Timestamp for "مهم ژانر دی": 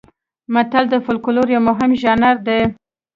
1.69-2.61